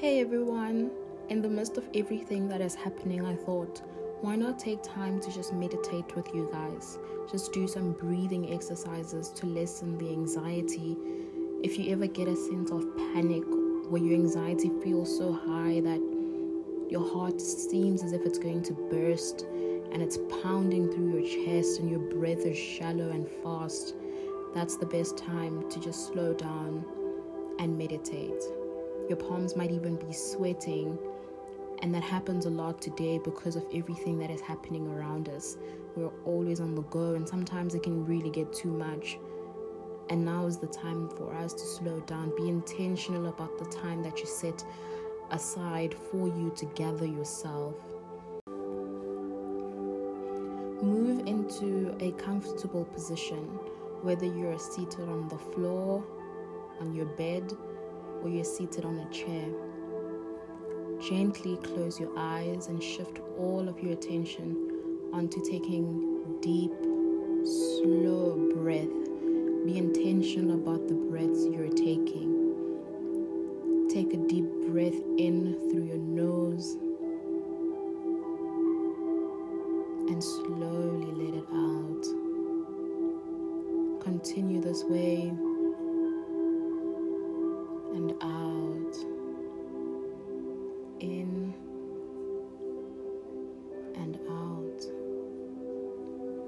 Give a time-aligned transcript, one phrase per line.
[0.00, 0.90] Hey everyone!
[1.28, 3.82] In the midst of everything that is happening, I thought,
[4.22, 6.98] why not take time to just meditate with you guys?
[7.30, 10.96] Just do some breathing exercises to lessen the anxiety.
[11.62, 13.42] If you ever get a sense of panic
[13.90, 16.00] where your anxiety feels so high that
[16.88, 19.42] your heart seems as if it's going to burst
[19.92, 23.96] and it's pounding through your chest and your breath is shallow and fast,
[24.54, 26.86] that's the best time to just slow down
[27.58, 28.42] and meditate.
[29.10, 30.96] Your palms might even be sweating.
[31.82, 35.56] And that happens a lot today because of everything that is happening around us.
[35.96, 39.18] We're always on the go, and sometimes it can really get too much.
[40.10, 42.32] And now is the time for us to slow down.
[42.36, 44.64] Be intentional about the time that you set
[45.32, 47.74] aside for you to gather yourself.
[50.84, 53.42] Move into a comfortable position,
[54.02, 56.04] whether you're seated on the floor,
[56.80, 57.52] on your bed,
[58.22, 59.48] or you're seated on a chair.
[61.00, 64.56] Gently close your eyes and shift all of your attention
[65.12, 66.72] onto taking deep,
[67.44, 68.88] slow breath.
[69.64, 72.40] Be intentional about the breaths you're taking.
[73.88, 76.76] Take a deep breath in through your nose
[80.08, 82.06] and slowly let it out.
[84.02, 85.32] Continue this way
[88.22, 88.96] out.
[91.00, 91.54] In
[93.96, 94.80] and out.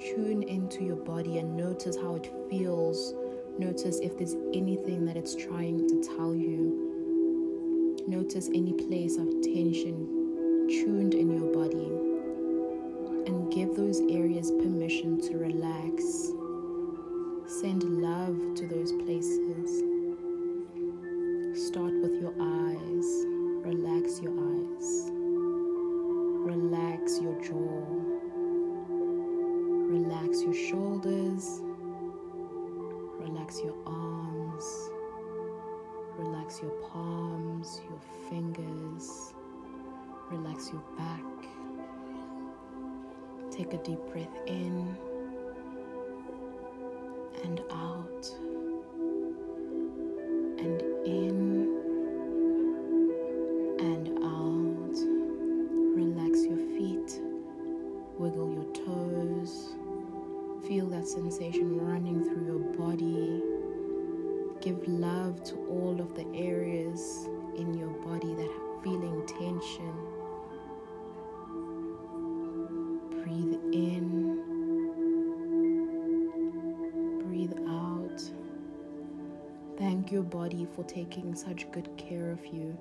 [0.00, 3.14] Tune into your body and notice how it feels.
[3.58, 6.86] Notice if there's anything that it's trying to tell you.
[8.06, 11.90] Notice any place of tension tuned in your body.
[13.26, 16.32] And give those areas permission to relax.
[17.46, 19.97] Send love to those places.
[21.68, 23.26] Start with your eyes.
[23.62, 25.10] Relax your eyes.
[26.48, 27.84] Relax your jaw.
[29.92, 31.60] Relax your shoulders.
[33.20, 34.64] Relax your arms.
[36.16, 39.34] Relax your palms, your fingers.
[40.30, 41.22] Relax your back.
[43.50, 44.96] Take a deep breath in
[47.44, 48.47] and out
[60.98, 63.40] that sensation running through your body.
[64.60, 69.92] Give love to all of the areas in your body that are feeling tension.
[73.22, 74.42] Breathe in,
[77.28, 78.20] breathe out.
[79.78, 82.76] Thank your body for taking such good care of you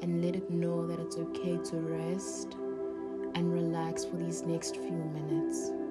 [0.00, 2.56] and let it know that it's okay to rest
[3.34, 5.83] and relax for these next few minutes.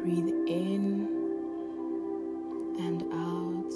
[0.00, 1.08] Breathe in
[2.78, 3.72] and out.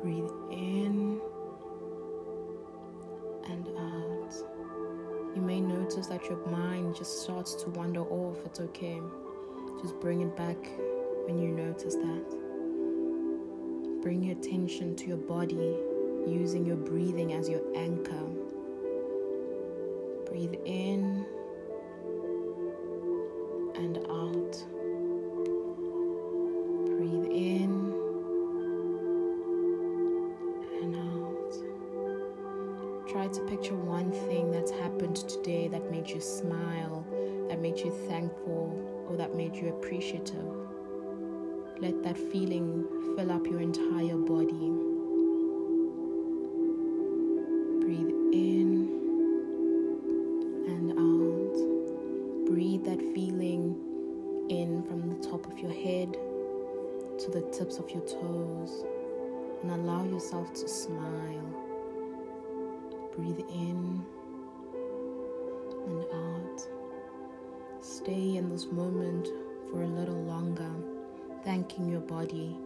[0.00, 1.20] Breathe in
[3.48, 4.34] and out.
[5.34, 8.38] You may notice that your mind just starts to wander off.
[8.46, 9.00] It's okay.
[9.82, 10.56] Just bring it back
[11.26, 12.40] when you notice that.
[14.00, 15.76] Bring your attention to your body
[16.26, 18.24] using your breathing as your anchor.
[20.26, 21.26] Breathe in
[23.74, 23.98] and
[35.00, 37.06] happened today that made you smile,
[37.48, 40.54] that made you thankful, or that made you appreciative.
[41.78, 44.68] Let that feeling fill up your entire body.
[47.80, 48.90] Breathe in
[50.68, 52.46] and out.
[52.46, 53.74] Breathe that feeling
[54.50, 58.84] in from the top of your head to the tips of your toes
[59.62, 61.56] and allow yourself to smile.
[63.16, 64.04] Breathe in
[68.02, 69.28] Stay in this moment
[69.70, 70.72] for a little longer,
[71.44, 72.56] thanking your body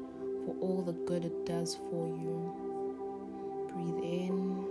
[0.47, 2.55] for all the good it does for you.
[3.73, 4.63] Breathe in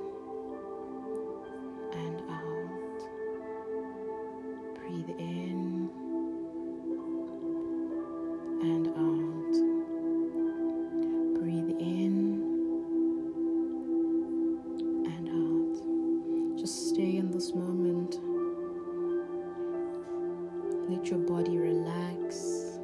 [20.93, 22.77] Let your body relax.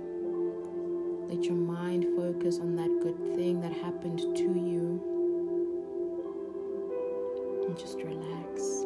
[1.29, 5.00] Let your mind focus on that good thing that happened to you.
[7.67, 8.83] And just relax.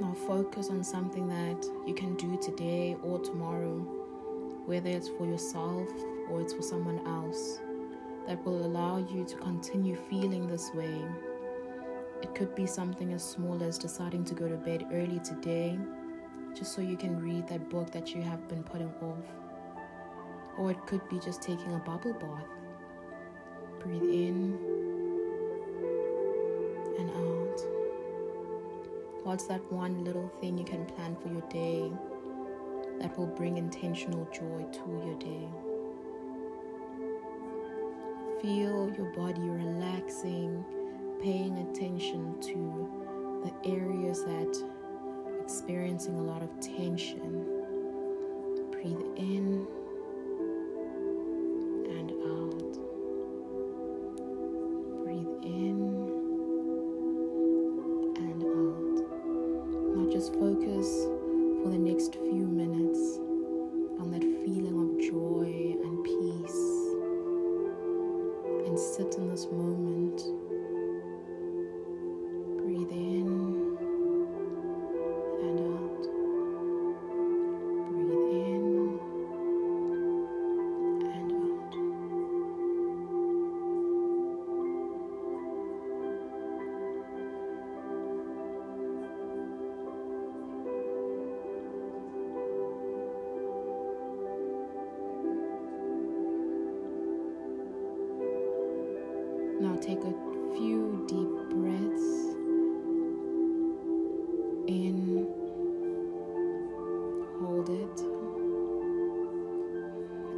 [0.00, 3.76] Now focus on something that you can do today or tomorrow,
[4.64, 5.86] whether it's for yourself
[6.30, 7.58] or it's for someone else
[8.26, 11.04] that will allow you to continue feeling this way.
[12.22, 15.78] It could be something as small as deciding to go to bed early today,
[16.54, 19.26] just so you can read that book that you have been putting off.
[20.56, 22.46] Or it could be just taking a bubble bath.
[23.80, 24.58] Breathe in
[26.98, 27.60] and out.
[29.24, 31.90] What's that one little thing you can plan for your day
[33.00, 35.73] that will bring intentional joy to your day?
[38.44, 40.62] Feel your body relaxing,
[41.22, 42.90] paying attention to
[43.42, 44.62] the areas that
[45.40, 47.46] experiencing a lot of tension.
[48.70, 49.66] Breathe in
[51.88, 52.74] and out.
[55.04, 55.78] Breathe in
[58.18, 59.96] and out.
[59.96, 61.06] Now just focus
[61.62, 63.23] for the next few minutes
[69.36, 69.83] sit in
[99.86, 100.14] take a
[100.56, 102.34] few deep breaths
[104.66, 105.26] in,
[107.38, 108.00] hold it,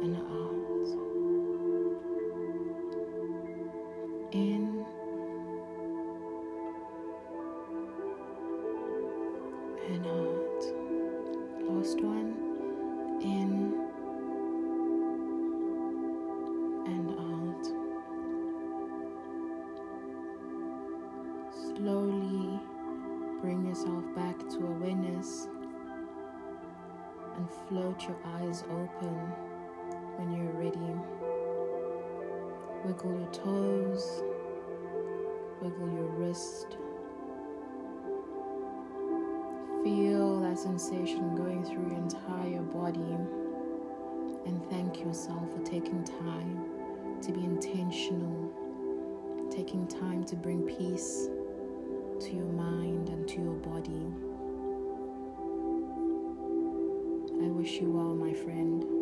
[0.03, 0.87] and out.
[4.33, 4.85] In
[9.87, 10.46] and out.
[21.59, 22.59] Slowly
[23.41, 25.47] bring yourself back to awareness
[27.35, 29.15] and float your eyes open
[30.17, 30.93] when you're ready.
[32.85, 34.21] Wiggle your toes,
[35.59, 36.77] wiggle your wrist.
[39.83, 43.17] Feel that sensation going through your entire body
[44.45, 46.65] and thank yourself for taking time
[47.23, 48.53] to be intentional,
[49.49, 51.29] taking time to bring peace
[57.81, 58.96] you well, my friend.